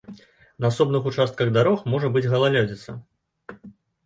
На 0.63 0.71
асобных 0.71 1.09
участках 1.11 1.51
дарог 1.57 1.83
можа 1.95 2.07
быць 2.17 2.25
галалёдзіца. 2.33 2.97